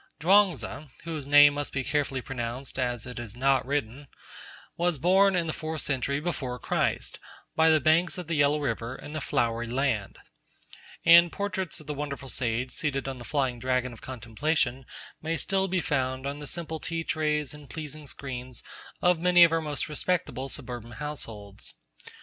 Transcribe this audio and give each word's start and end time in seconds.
Chuang 0.19 0.53
Tzu, 0.55 0.87
whose 1.03 1.27
name 1.27 1.53
must 1.53 1.73
carefully 1.85 2.21
be 2.21 2.25
pronounced 2.25 2.79
as 2.79 3.05
it 3.05 3.19
is 3.19 3.35
not 3.35 3.63
written, 3.67 4.07
was 4.75 4.97
born 4.97 5.35
in 5.35 5.45
the 5.45 5.53
fourth 5.53 5.81
century 5.81 6.19
before 6.19 6.57
Christ, 6.57 7.19
by 7.55 7.69
the 7.69 7.79
banks 7.79 8.17
of 8.17 8.25
the 8.25 8.33
Yellow 8.33 8.59
River, 8.59 8.95
in 8.95 9.13
the 9.13 9.21
Flowery 9.21 9.67
Land; 9.67 10.17
and 11.05 11.31
portraits 11.31 11.79
of 11.79 11.85
the 11.85 11.93
wonderful 11.93 12.29
sage 12.29 12.71
seated 12.71 13.07
on 13.07 13.19
the 13.19 13.23
flying 13.23 13.59
dragon 13.59 13.93
of 13.93 14.01
contemplation 14.01 14.87
may 15.21 15.37
still 15.37 15.67
be 15.67 15.79
found 15.81 16.25
on 16.25 16.39
the 16.39 16.47
simple 16.47 16.79
tea 16.79 17.03
trays 17.03 17.53
and 17.53 17.69
pleasing 17.69 18.07
screens 18.07 18.63
of 19.03 19.21
many 19.21 19.43
of 19.43 19.51
our 19.51 19.61
most 19.61 19.87
respectable 19.87 20.49
suburban 20.49 20.93
households. 20.93 21.75